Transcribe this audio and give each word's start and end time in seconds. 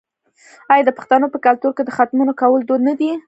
آیا 0.71 0.83
د 0.85 0.91
پښتنو 0.97 1.27
په 1.33 1.39
کلتور 1.45 1.71
کې 1.75 1.83
د 1.85 1.89
ختمونو 1.97 2.33
کول 2.41 2.61
دود 2.65 2.81
نه 2.89 2.93
دی؟ 2.99 3.11